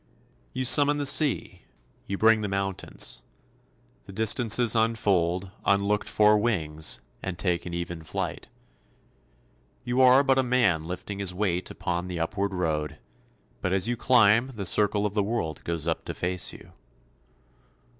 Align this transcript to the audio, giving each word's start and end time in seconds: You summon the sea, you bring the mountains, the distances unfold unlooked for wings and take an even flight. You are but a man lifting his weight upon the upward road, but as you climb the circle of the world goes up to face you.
You 0.51 0.65
summon 0.65 0.97
the 0.97 1.05
sea, 1.05 1.65
you 2.07 2.17
bring 2.17 2.41
the 2.41 2.47
mountains, 2.47 3.21
the 4.05 4.11
distances 4.11 4.75
unfold 4.75 5.51
unlooked 5.63 6.09
for 6.09 6.39
wings 6.39 6.99
and 7.21 7.37
take 7.37 7.67
an 7.67 7.73
even 7.75 8.01
flight. 8.03 8.49
You 9.83 10.01
are 10.01 10.23
but 10.23 10.39
a 10.39 10.41
man 10.41 10.85
lifting 10.85 11.19
his 11.19 11.35
weight 11.35 11.69
upon 11.69 12.07
the 12.07 12.19
upward 12.19 12.51
road, 12.51 12.97
but 13.61 13.73
as 13.73 13.87
you 13.87 13.95
climb 13.95 14.53
the 14.55 14.65
circle 14.65 15.05
of 15.05 15.13
the 15.13 15.21
world 15.21 15.63
goes 15.63 15.85
up 15.85 16.03
to 16.05 16.15
face 16.15 16.51
you. 16.51 16.71